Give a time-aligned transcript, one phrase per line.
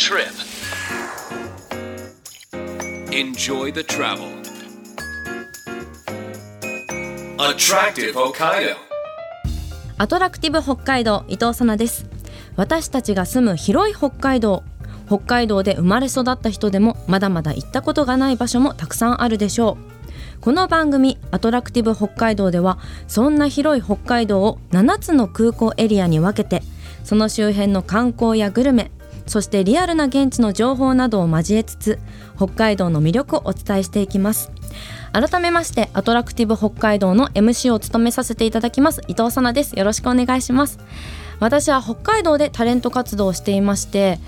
[0.00, 0.32] trip.
[3.12, 4.28] Enjoy the travel.
[7.38, 8.76] Attractive Hokkaido.
[9.98, 12.06] アトラクティブ北海道伊藤さなです
[12.56, 14.62] 私たちが住む広い北海道
[15.06, 19.76] 北海道で生まれ育った人でもまだまだ行ったことがない場所もたくさんあるでしょ
[20.38, 26.62] うこの番組アトラクティブ北海道ではそんな広い北海道を7つの空港エリアに分けて
[27.04, 28.90] その周辺の観光やグルメ
[29.26, 31.98] そしてリアルな現地の情報などを交えつつ
[32.36, 34.50] 北海道の魅力をお伝えしていきます。
[35.12, 39.76] 改めましてアトラクティブ北海道の MC を務めさせていただきます伊藤さなです。
[39.78, 40.78] よろしくお願いします。
[41.40, 44.20] 私は北海道でタレント活動をしていまして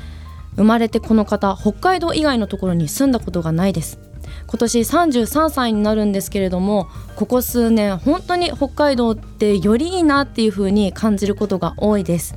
[0.57, 3.99] 生まれてこの方北海道以外のところに住んだことがないです。
[4.47, 12.35] 今年33歳になるんですけれどもここ数年本当に北海道ってよりいいなっていう風に感じることが多いです。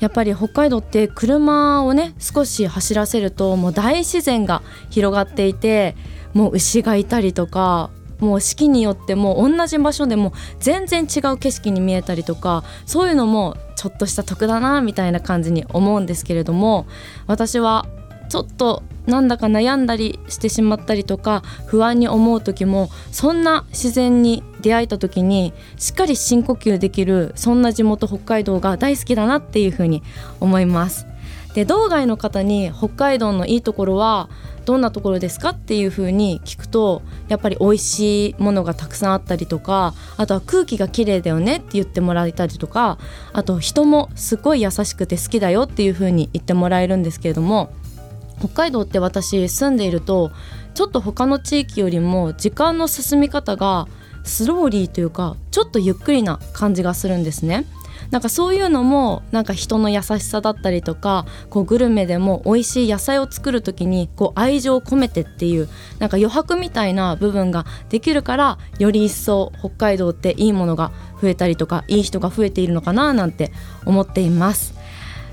[0.00, 5.94] やっぱり北海道って車をね少し走らせるともう大自然が広がっていて
[6.34, 16.86] もう牛がいたりとかもう四季によっても同じ場所でも全然違う景色に見えたりとかそういうのもちょっとした得だなみたいな感じに思うんですけれども
[17.26, 17.86] 私は
[18.28, 30.02] ちょっとなんだか悩んだりしてしまったりとか不安に思う時もそんな自然に出会えた時にしっかり深呼吸できるそんな地元北海道が大好きだなっていうふうに
[30.40, 31.06] 思います。
[31.54, 34.28] で道外の方に北海道のいいところは
[34.64, 42.98] どんなところですかっていう風に聞くとやっぱり美味しいものがたくさんあったりとかあとは空気が綺麗だよねって言ってもらえたりとか
[43.32, 47.72] あと人もすごい優しくて好きだよっていう風に言ってもらえるんですけれども
[48.40, 50.32] 北海道って私住んでいると
[50.74, 53.86] ちょっと他の地域よりも時間の進み方が
[54.24, 57.66] スローリーというかちょっとゆっくりな感じがするんですね。
[58.10, 65.68] なんかそういうのもなんか人の優しさだったりとかこうグルメでも美味しい野菜を作る時にこう愛情を込めてっていう
[65.98, 70.90] なんか余白みたいな部分ができるからより一層北海道っていいものが
[71.20, 73.52] 増えたりとかいい人が増えているのかななんて
[73.84, 74.79] 思っています。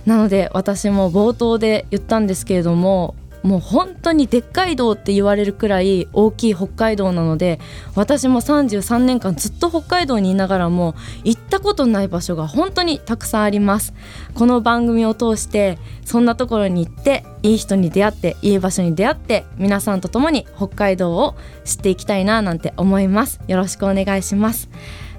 [0.08, 7.60] なので私も冒頭で言ったんですけれどももう本当にでっかい道って言われるくらい大きい北海道なので
[7.94, 13.94] 私も33年間ずっと北海道にいながらも行ったことない場所が本当にたくさんあります。
[14.34, 23.40] この番組を通してそんなところに行っていい人に出会っていい場所に出会って皆さんと共に北海道を知っていきたいななんて思います。
[23.48, 24.70] よろしくお願いします。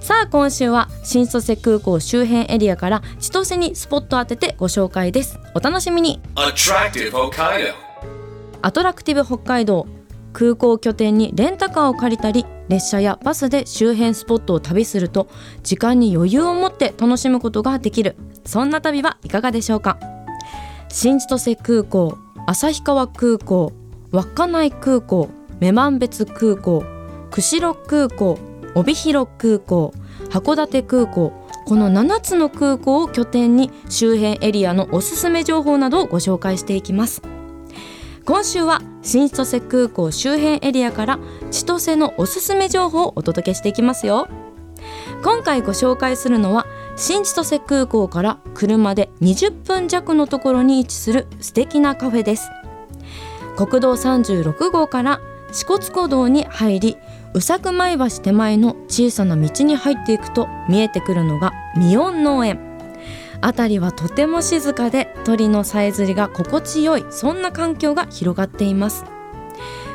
[0.00, 5.38] さあ今週は新千歳空港周辺エリアから千歳にスポット当ててご紹介です。
[5.54, 6.52] お楽しみに.ア
[8.72, 9.86] トラクティブ北海道
[10.32, 15.28] 空港拠点にレンタカーを借りたり列車やバスで周辺スポットを旅すると
[15.62, 18.16] 時間に余裕を持って楽しむことができる。
[18.44, 19.98] そんな旅はいかがでしょうか。
[20.88, 22.16] 新千歳空港
[22.46, 23.72] 旭川空港
[24.12, 25.28] 稚内空港
[25.60, 26.84] 女満別空港
[27.30, 28.38] 釧路空港
[28.74, 29.92] 帯広空港
[30.30, 31.32] 函館空港
[31.66, 37.20] この7つの空港を拠点に周辺エリアのおすすめ情報などをご紹介していきます。
[38.24, 41.18] 今週は新千歳空港周辺エリアから
[41.50, 44.28] 千歳のおすすめ情報をお届けしていきますよ。
[45.22, 52.50] 今回ご紹介するのは新千歳空港から車で20分弱のところに位置する素敵なカフェです。
[53.56, 55.20] 国道36号から
[55.52, 56.96] 支笏湖道に入り
[57.34, 62.58] 宇佐久前橋手前の小さな道に入っていくと見えてくるのがミオン農園。
[63.42, 69.04] 辺りはとても静かで鳥のさえずりが心地よいそんな環境が広がっています。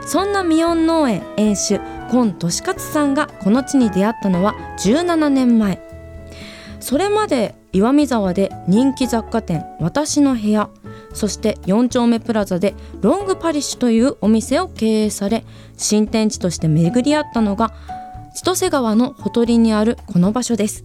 [0.05, 1.79] そんなミオン農園園主
[2.11, 5.81] 今利勝さんがこの地に出会ったのは17年前。
[6.79, 10.69] それまで岩見沢で人気雑貨店私の部屋
[11.13, 15.45] そして4丁目プラザでロングパリッシュというお店を経営され
[15.77, 17.73] 新天地として巡り合ったのが
[18.35, 20.83] 千歳川のほとりにあるこの場所です。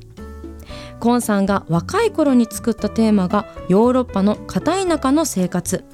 [1.00, 5.84] コンさんが若い頃に作ったテーマがヨーロッパの片田舎の生活。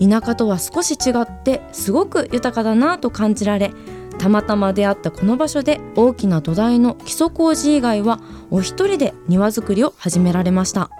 [0.00, 3.70] 田舎とは少し違ってすごく豊かだなと感じられ
[4.18, 10.90] たまたま出会ったこの場所で大きな土台の基礎工事以外はお一人で庭作りを始められました。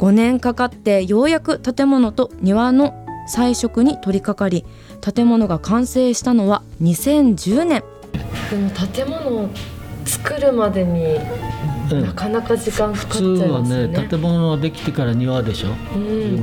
[0.00, 4.64] 5年かかってようやく建物と庭の彩色に取り掛かり
[5.02, 7.84] 建物が完成したのは2010年。
[8.50, 9.48] でも建物を
[10.06, 11.16] 作るまでに
[11.92, 12.02] うん。
[12.02, 13.98] なかなか時間かかっ普ちゃい通はますよね。
[13.98, 16.42] ね建物ができてから庭でしょ、うん。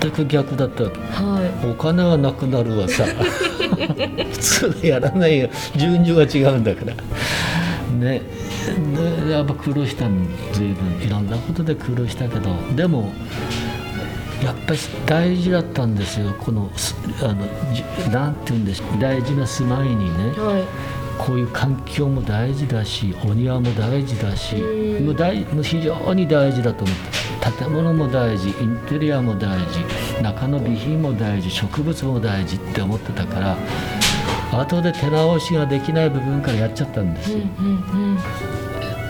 [0.00, 0.84] 全く逆だった。
[0.84, 3.04] わけはお金はなくなるわさ。
[4.32, 5.48] 普通やらないよ。
[5.76, 6.94] 順序が違うんだから
[7.98, 8.22] ね
[9.26, 13.12] でやっぱ苦労したん随分いろんなことで苦労したけどでも
[14.42, 16.34] やっぱり大事だったんですよ。
[16.38, 18.98] このすあのじなんて言うんでしょう。
[18.98, 20.64] 大事な住まいにねはい。
[21.18, 25.06] こういう環境も大事だしお庭も大事だしうん。
[25.06, 27.20] もう大もう非常に大事だと思って
[27.58, 29.84] 建物も大事インテリアも大事
[30.22, 33.56] 中の備品も大事植物も大事って思ってたから
[34.52, 38.18] 後で手直しができない部分からやっちゃったんですよ、うん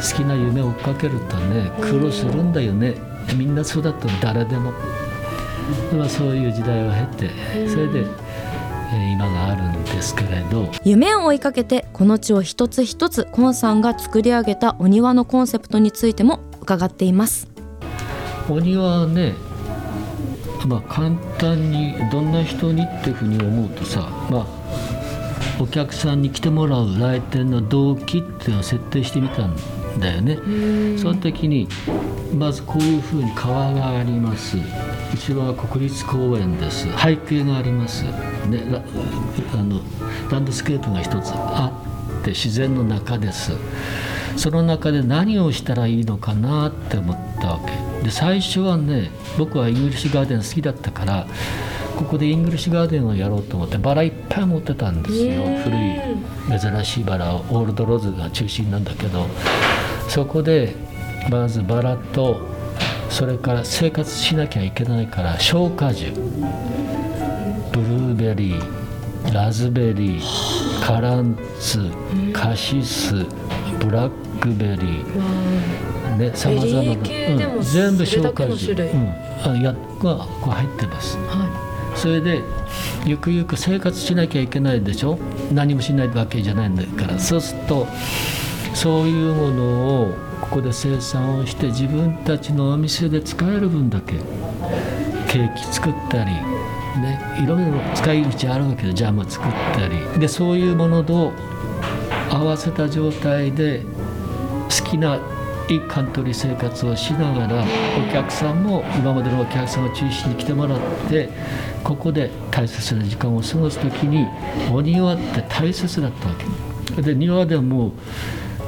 [0.00, 2.94] 好きな夢を追っかけるとね苦労するんだよね。
[3.36, 4.72] みんなそうだと誰でも、
[5.92, 8.30] まあ、そういう時代を経てそれで、えー
[9.12, 10.68] 今があるんですけれど。
[10.82, 17.46] 夢を追いかけてこの地を一つ一つコンさんが作り上げたお庭のコンセプトについても伺っています。
[18.48, 19.34] お庭はね
[20.66, 24.99] まあ簡単にどんな人にっていうふうに思うとさまあ
[25.58, 29.54] お客さんに来てもらう来店の動機っていうのを設定してみたん
[29.98, 30.38] だよね。
[30.98, 31.68] その時に
[32.34, 34.56] まずこういうふうに川があります。
[35.12, 36.86] 後ろは国立公園です。
[36.96, 39.80] 背景があります、あの
[40.30, 41.72] ランドスケープが一つあ
[42.20, 43.52] って自然の中です。
[44.36, 48.04] その中で何をしたらいいのかなって思ったわけ。
[48.04, 51.26] で最初はね僕はイングリッシュガーデン好きだったから
[52.00, 55.42] ここでイングリッシュガーデンをやろうと思ってバラいっぱい持ってたんですよ。
[55.62, 59.26] 古い珍しいバラをオールドローズが中心なんだけど
[60.08, 60.74] そこで
[61.30, 62.40] まずバラと
[63.10, 66.06] それから生活しなきゃいけないから消化樹。
[67.72, 71.90] ブルーベリーラズベリーカランツ
[72.32, 73.26] カシス
[73.78, 76.16] ブラックベリー。
[76.16, 78.88] ね、さまざまな、うん全部消化樹、の種類。
[78.88, 79.08] うん、
[79.44, 80.16] あやが
[80.54, 81.16] 入ってます。
[81.28, 81.69] は
[82.00, 82.42] それで
[83.04, 85.18] ゆくゆく生活しなきゃいけないでしょ？
[85.52, 87.18] 何もしないわけじゃないんだから。
[87.18, 87.86] そうすると
[88.74, 94.14] そういうものをここで生産をして自分たちのお店で使える分だけ
[95.28, 96.30] ケーキ作ったり、
[97.02, 100.18] ね、いろいろ使い道あるわけでジャム作ったり。
[100.18, 101.32] でそういうものと
[102.30, 103.82] 合わせた状態で
[104.70, 105.18] 好きな
[105.70, 111.28] いいカントリー生活をしながらお客さんも今までのお客さんを中心に来てもらって
[111.84, 114.26] ここで大切な時間を過ごす時に
[114.72, 116.34] お庭って大切だったわ
[116.96, 117.02] け。
[117.02, 117.92] で庭でも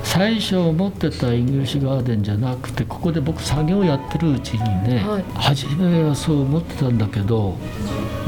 [0.04, 4.58] 最初思ってたイングリッシュガーデンじゃなくてここで僕作業やってるうちに
[4.88, 5.24] ね、はい。
[5.34, 7.56] 初めはそう思ってたんだけど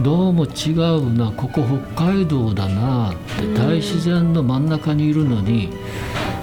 [0.02, 1.62] どうも違うなここ
[1.94, 5.70] 北海道だなって大自然の真ん中にいるのに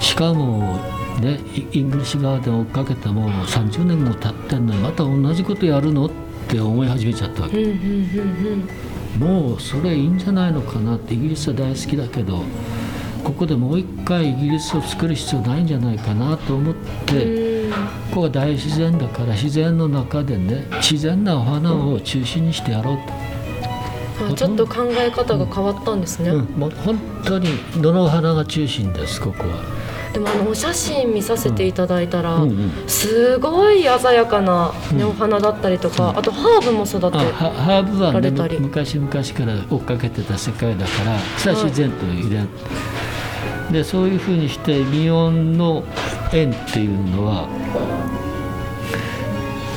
[0.00, 0.80] しかも
[1.20, 6.06] ねイイングリッシュガーデンを追っかけても30年も経ってんのにまた同じことやるの？
[6.06, 6.10] っ
[6.48, 7.56] て思い始めちゃったわけ。
[9.18, 12.42] もうそれいいんじゃないのかなってイギリスは大好きだけど
[13.22, 16.74] ここでもう一回イギリスを作る必要ないんじゃないかなと思っ
[17.06, 17.70] て
[18.10, 22.96] ここは大自然だから自然の中でね自然なお花を中心にしてやろう
[24.18, 29.81] と、あちょっと考え方が変わったんですね、うん、もう本当に野の花が中心ですここは。
[30.12, 32.70] でもあのお写真見させていただいたら、うんうん。
[32.86, 42.48] すごい鮮やかな、ねお花だったりとか、あとハーブも育てあハハーブはね昔々から追っかけてた世界だからそれは自然と入れる、
[43.72, 45.84] でそういうふうにしてミオンの
[46.32, 47.48] 園っていうのは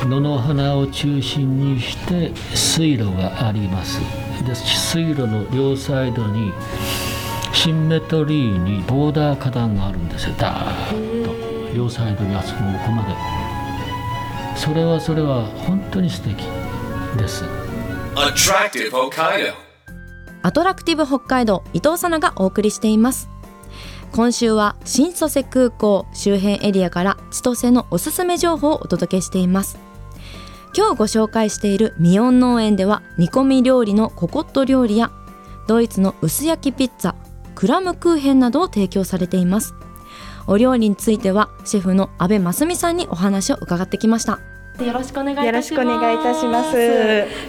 [0.06, 4.02] 野の花を中心にして水路があります。
[4.46, 6.52] で水路の両サイドに
[7.56, 10.36] シンメトリーにボーダー花壇があるんですよ。
[10.38, 13.16] ダーッと両サイドにあそこここまで。
[14.56, 16.44] それはそれは本当に素敵
[17.18, 17.46] です。
[18.16, 19.54] Attractive Hokkaido.
[20.44, 23.30] アトラクティブ北海道伊藤さながお送りしています。
[24.12, 29.80] 今週は新蘇瀬空港周辺エリアから千歳のおすすめ情報をお届けしています。
[30.78, 35.10] 今日ご紹介しているミオン農園では煮込み料理のココット料理や
[35.68, 37.25] ドイツの薄焼きピッツァ
[37.56, 39.74] クラムクーヘンなどを提供されています。
[40.48, 44.40] お料理についてはシェフの阿部真澄さんにお話を伺ってきました。
[44.84, 45.46] よろしくお願いいたします。
[45.46, 46.76] よろしくお願いいたします。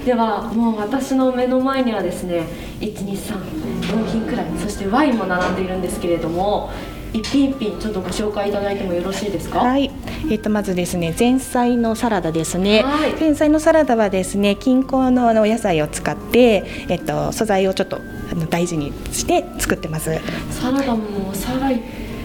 [0.07, 2.47] ではもう私の目の前にはですね
[2.81, 6.71] 1234品くらいそしてワインも並んでいるんですけれども
[7.13, 9.61] 一品一品ちょっとご紹介いただいてもよろしいですか？
[9.61, 9.91] はい、
[10.31, 12.83] えっとまずですね前菜のサラダですね。
[12.83, 13.13] はい。
[13.19, 20.19] 前菜のサラダはですね近郊のあのお野菜を使ってえっと素材をちょっとあの大事にして作ってます。
[20.51, 21.81] サラダもお皿いっ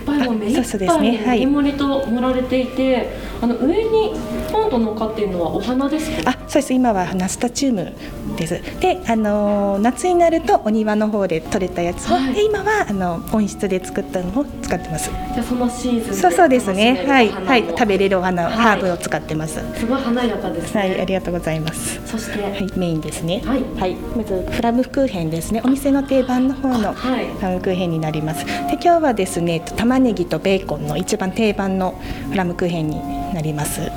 [0.05, 1.23] ぱいもう目いっぱあそうですね。
[1.25, 1.45] はい。
[1.45, 3.09] 盛り盛りと盛られていて
[3.41, 4.13] あの上に
[4.51, 6.31] ポンと乗っかっているのはお花ですか？
[6.31, 6.73] あそうです。
[6.73, 7.93] 今はナスタチウム
[8.37, 8.61] です。
[8.79, 12.07] であの夏になるとお庭の方で採れたやつ。
[12.11, 12.33] を、はい。
[12.33, 15.09] で今はあの温室で作ったのを使ってます。
[15.33, 17.05] じゃあそのシーズンそうそうですね。
[17.07, 17.29] はい。
[17.29, 17.65] はい。
[17.67, 18.53] 食べるれるお花、はい。
[18.53, 19.59] ハーブを使ってます。
[19.75, 21.01] すごい華やかですね、はい。
[21.01, 22.05] ありがとうございます。
[22.05, 23.41] そして、はい、メインですね。
[23.45, 23.55] は
[23.87, 23.95] い。
[23.95, 25.61] まずフラムクーヘンですね。
[25.63, 27.27] お店の定番の方のフはい。
[27.41, 28.45] ラムクーヘンになります。
[28.45, 31.95] で、今日はですね、玉ねぎとベーコンの一番定番の
[32.29, 33.01] フラムクーヘンに
[33.33, 33.81] なります。
[33.81, 33.87] は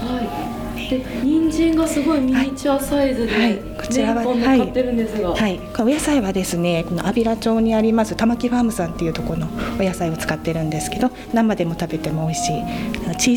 [0.76, 9.48] い、で人参がすごいミニチュアサイズで、はいこちらははい、お野菜はですね、この安平町にあります玉木ファームさんっていうところの
[9.78, 12.62] お野菜を使ってるんですけど、生でも食べても美味しい。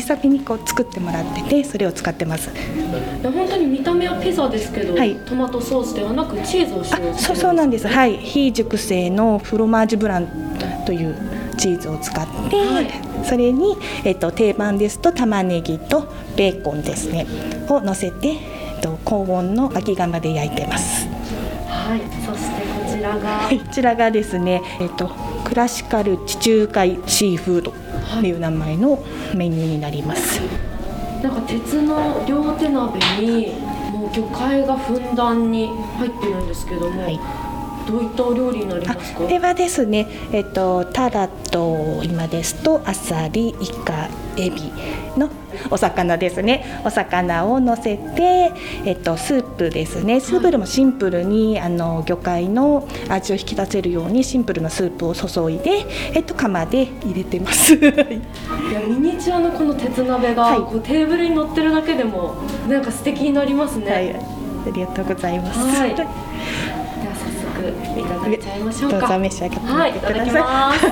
[0.00, 2.50] さめにこう作ってもらってて、それを使ってます。
[2.50, 7.86] いや本当に見た目はピザですけど、はいトマトソースではなくチーズを使用あ、してそうそうなんです。
[7.86, 10.28] はい、非熟成のフロマージュブラン
[10.86, 11.14] という
[11.58, 12.86] チーズを使って、はい。
[13.24, 17.26] それにえっと定番ですと玉ねぎとベーコンですね。
[17.68, 21.06] を乗せて、えっと高温の焼き窯で焼いてます。
[21.68, 25.10] はい、そしてこちらが、こちらがですね、えっと
[25.44, 27.72] クラシカル地中海シーフード
[28.20, 29.02] という名前の
[29.34, 30.40] メニューになります。
[31.22, 33.48] なんか鉄の両手鍋に
[33.92, 37.18] もう魚介がふんだんに入ってるんですけども、はい
[37.88, 39.20] どういったお料理になりますか？
[39.20, 43.54] これはですね、えっと、タラと今ですとアサリ、イ
[43.84, 44.70] カ、エビ
[45.16, 45.30] の
[45.70, 46.82] お魚ですね。
[46.84, 48.52] お魚を乗せて、
[48.84, 50.20] えっと、スープですね。
[50.20, 57.74] スープでもシンプルに、あの魚介の味を引き出せるようにシンプルなスープを注いで、えっと、釜で入れてます。
[57.74, 57.90] いや
[58.86, 60.58] ミニチュアのこの鉄鍋が、はい。
[60.58, 62.34] こうテーブルに乗ってるだけでも
[62.68, 64.18] なんか素敵になりますね、はい、あ
[64.72, 65.58] りがとうございます。
[65.58, 65.94] はい
[67.28, 70.86] 早速いただいちゃいましょうどうかぞ召し上がってはいいただきます。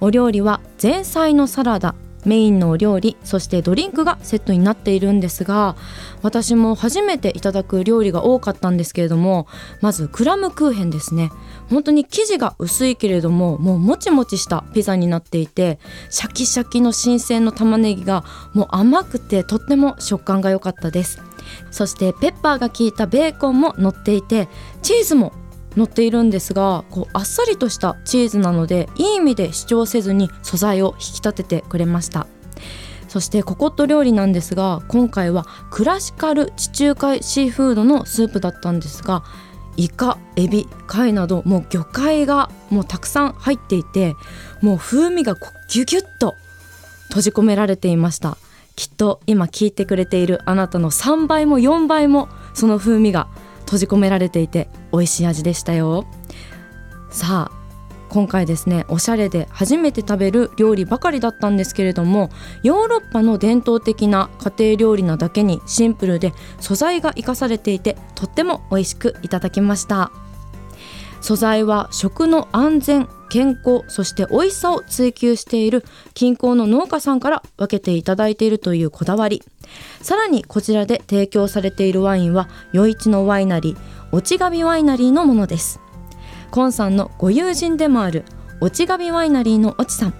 [0.00, 1.94] お料理は前菜のサラダ
[2.24, 5.76] メインのお料理そしてドリンクがセットになっているんですが
[6.22, 9.46] 私も初めていただく料理が多かったんですけれども
[9.80, 11.30] まずクラムクーヘンですね。
[11.70, 15.78] 本当に生地が薄いけれどももうもちもちしたピザになっていて
[16.10, 21.22] シャキシャキの新鮮の玉ねぎがもう甘くてとっても食感が良かったです。
[21.70, 24.48] そしてペッパーが効いたベーコンも乗っていて
[24.82, 25.32] チーズも
[25.76, 32.26] 乗っているんですがこうあっさりとしたチーズなのでいい意味で主張せずに素材を引き立ててくれました。
[33.08, 39.24] そしてココット料理なんですが今回はクラシカル地中海シーフードのスープだったんですが
[39.78, 44.14] イカエビ貝などもう魚介がもうたくさん入っていて
[44.60, 45.36] もう風味が
[45.70, 46.34] ギュギュッと
[47.08, 48.36] 閉じ込められていました。
[48.76, 53.28] きっと今聞いてくれているあなたの3倍も4倍もその風味が
[53.68, 56.06] 閉じ込められていて美味しい味でしたよ。
[57.10, 57.58] さあ
[58.08, 62.30] 今回ですねおしゃれで初めて食べる料理ばかりだったんですけれども
[62.62, 70.10] ヨーロッパの伝統的な家庭料理なだけにシンプルで素材が生かされていてとっても美味しくいただきました。
[71.20, 79.42] 素材は食の安全健康そして美味しさを追求している近郊の農家さんから分けていただいているというこだわり。
[80.00, 83.78] さらにこちらで提供されているワインは余市のワイナリー
[84.12, 85.80] 落ちガビワイナリーのものです。
[86.50, 88.24] コンさんのご友人でもある
[88.60, 90.14] 落ちガビワイナリーの落ちさん。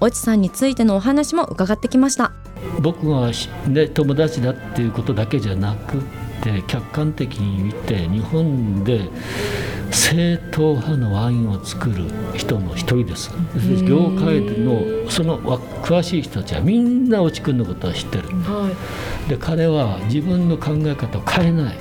[0.00, 2.32] 落ちさんについてのお話も伺ってきました。
[2.80, 3.30] 僕が、
[3.68, 5.98] ね、友達だっていうことだけじゃなく
[6.42, 9.08] て客観的に見て日本で
[9.90, 12.04] 正統派のワインを作る
[12.34, 13.30] 人の一人です。
[13.86, 18.28] 業界のそのわ詳しい人たちはみんな落ちくんのことは知ってる。
[18.28, 18.70] は
[19.26, 19.28] い。
[19.28, 21.76] で彼は自分の考え方を変えない。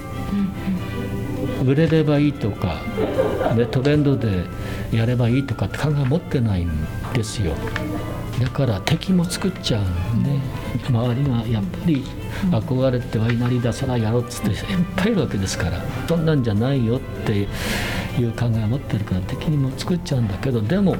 [1.65, 2.81] 売れればいいとか、
[3.55, 4.45] ね、トレンドで
[4.91, 6.69] やればいいとかって考え持ってないん
[7.13, 7.53] ですよ。
[8.39, 10.29] だから敵も作っちゃうんで
[10.87, 12.03] 周りがやっぱり
[12.51, 14.57] 憧れてワイナリーださらやろうっつっていっ
[14.95, 17.47] ぱいいるわけですからそんなんじゃないよって
[18.17, 20.95] いう考えを持ってるから敵にも作っちゃうんだけどでも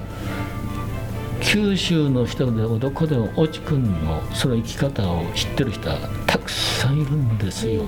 [1.41, 5.97] 九州の人でもどこでも越智君のその生き方を知ってる人は
[6.27, 7.85] たくさんいるんですよ。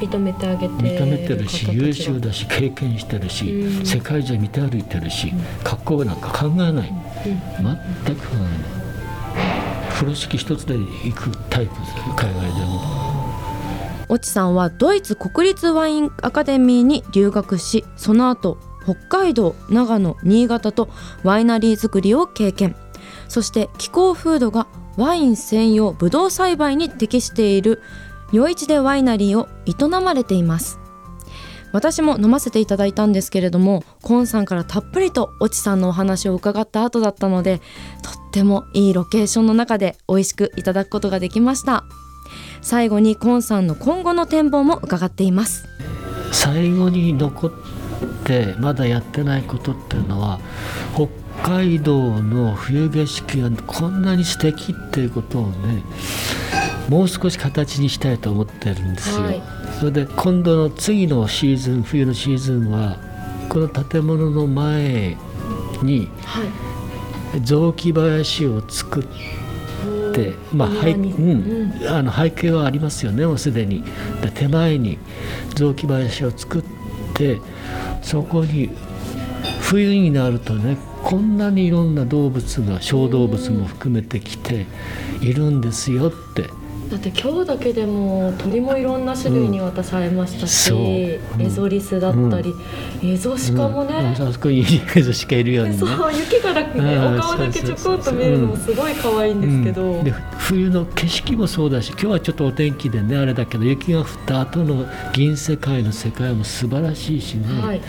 [0.00, 3.84] 認めてあげて認めてるし優秀だし経験してるし、うん。
[3.86, 5.32] 世界中見て歩いてるし、
[5.64, 6.92] かっこよなんか考えない、
[7.24, 8.78] 全く考えない。
[9.98, 12.97] 風呂敷一つで行くタイプです海外でも
[14.10, 20.88] 越智さんはドイツ国立ワインアカデミーに留学しその後北海道長野新潟と
[21.22, 22.74] ワイナリー作りを経験。
[23.28, 27.82] そして気候風土がワイン専用ブドウ栽培に適している
[28.32, 30.78] 余市でワイナリーを営まれています。
[31.72, 37.60] 私も飲ませていただいたんですけれどもコンさんからたっぷりと越智さんのお話を伺った後だったので
[38.02, 41.84] とってもいいロケーションの中で美味しくいただくことができました。
[42.60, 45.68] 最後にコンさんの今後の展望も伺っています。
[46.32, 47.50] 最後に残っ
[48.24, 50.40] てまだやってないことっていうのは
[50.94, 51.08] 北
[51.42, 55.82] 海道の冬景色がこんなに素敵っていうことをね
[56.88, 59.42] もう少し形にしたいと思ってるんですよ、はい。
[59.78, 62.98] それで今度の次のシーズン冬のシーズンは
[63.48, 65.16] この建物の前
[65.82, 66.48] にはい。
[67.42, 69.10] 雑木林を作って、
[70.52, 73.84] まあ背うん、あの背景はありますよねもうすでに。
[74.22, 74.98] で手前に
[75.54, 76.62] 雑木林を作っ
[77.14, 77.38] て
[78.02, 78.70] そこに
[79.60, 84.66] 冬になるとねこんなにいろんな動物が小動物も含めてきて
[85.20, 86.50] いるんですよって
[86.90, 91.38] だって今日だけでも鳥もいろんな種類に私会えましたし、うんそう。
[91.38, 91.46] うん。
[91.46, 92.54] エゾリスだったり、
[93.04, 94.28] エゾシカもね、うん。
[94.28, 94.64] あそこに
[94.94, 95.74] エゾシカいるよね。
[95.74, 97.18] そう雪がだけね、うん。
[97.18, 100.04] お顔だけちょこっと見えるのもすごい可愛いんですけど、うん。
[100.04, 107.80] で冬の景色もそうだし今日はちょっとお天気でねあれだけど雪が降った後の銀世界の世界も素晴らしいしね、はい、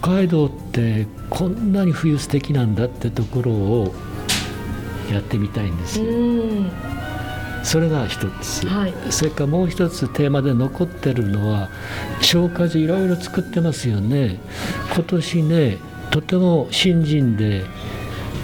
[0.00, 3.94] 北海道ってこんなに冬素敵なんだってところを
[5.10, 6.12] やってみたいんですうよ。
[7.66, 8.94] んそれが一つ、はい。
[9.10, 11.68] それからもう一つテーマで残ってるのは
[12.20, 14.38] 消火樹いろいろ作ってますよね。
[14.94, 15.78] 今年ね
[16.10, 17.64] とても新人で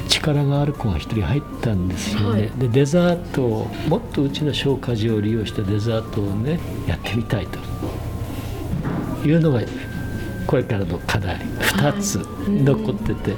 [0.08, 2.50] 力がある子が一人入ったんですよね、はい。
[2.58, 7.58] でデザートをもっとうちの消火樹を利用したデザートをねやってみたいと
[9.26, 9.62] いうのが
[10.46, 11.36] これからの課題。
[11.60, 12.16] 2つ
[12.48, 13.36] 残ってて、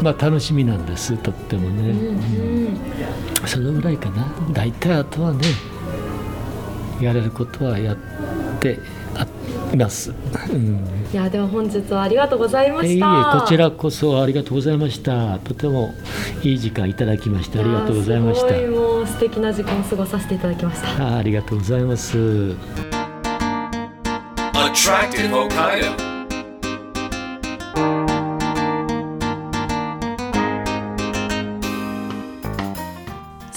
[0.00, 1.90] まあ楽しみなんですとってもね。
[1.90, 2.55] うん
[3.46, 4.26] そのぐらいかな。
[4.52, 5.44] 大体あとはね
[7.00, 7.96] やれることはやっ
[8.60, 8.78] て
[9.14, 9.26] あ
[9.72, 10.12] います、
[10.50, 10.76] うん、
[11.12, 15.38] いやでは本日はありがとうございまえいえしたこちらこそありがとうございました。
[15.38, 15.94] とても
[16.42, 21.14] いい時間いただきましてありがとうございましやーすごいたもう素敵な時間を過ごさせていただきました。
[21.14, 22.16] あありがとうございます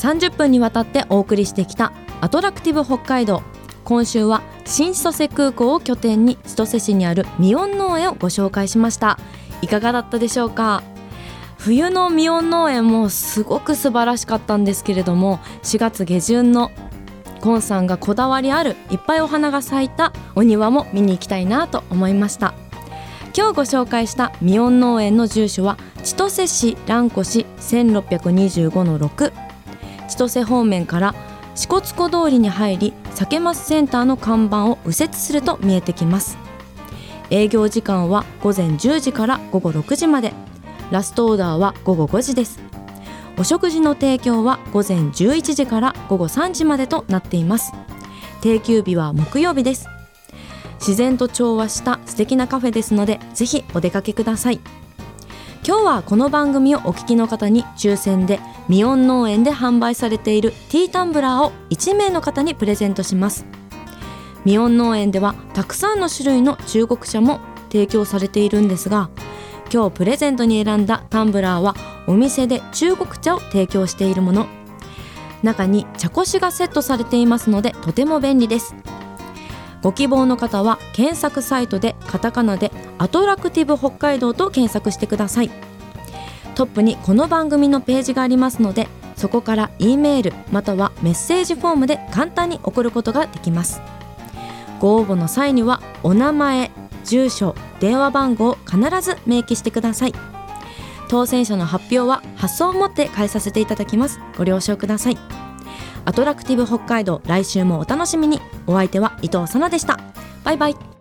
[0.09, 3.43] 30分にわたってお送りしてきたアトラクティブ北海道。
[3.83, 9.19] 今週は新千歳空港を拠点に千歳市にあるミオン農園をご紹介しました。
[9.61, 10.81] いかがだったでしょうか？
[11.59, 16.71] 冬のミオン農園もすごく素晴らしかったんですけれども4月下旬の
[17.41, 22.55] コンさんがこだわりあるいっぱいお花が咲いたお庭も見に行きたいなと思いました。
[23.37, 29.48] 今日ご紹介したミオン農園の住所は千歳市蘭越1625の6
[30.19, 31.15] 千歳方面から
[31.55, 36.37] 支笏湖通りに入り酒マスセンターの看板を右折すると見えてきます。
[37.29, 40.33] 営業時間は午前10時から午後6時まで。
[40.91, 42.59] ラストオーダーは午後5時です。
[43.37, 47.71] お食事の提供は午前11時から午後3時までとなっています。
[48.41, 49.87] 定休日は木曜日です。
[50.79, 54.59] 自然と調和した素敵なカフェですのでぜひお出かけください。
[55.67, 63.45] 今日はこの番組をお聞きの方に抽選でミオン農園で販売されているティータンブラーを1名の方にプレゼントします。
[64.45, 69.09] ミオン農園ではたくさんの種類の中国茶も提供されているんですが
[69.71, 71.75] 今日プレゼントに選んだタンブラーは
[72.07, 74.47] お店で中国茶を提供しているもの。
[75.43, 78.75] 中に茶こしがセットされていますのでとても便利です。
[79.81, 85.51] ご希望の方は検索サイトでカタカナでアトラクティブ北海道と検索してください。
[86.55, 93.81] トップにこの番組のページがありますのでそこから E メールまたはメッセージフォームで簡単に送ることができます。
[94.79, 96.71] ご応募の際にはお名前
[97.05, 100.13] 住所電話番号を必ず明記してください。
[101.09, 104.19] 当選者の発表は発送をもって返させていただきます。
[104.37, 105.48] ご了承ください。
[106.09, 108.41] アトラクティブ北海道来週もお楽しみに。
[108.65, 109.99] お相手は伊藤さなでした。
[110.43, 110.98] バイバイ。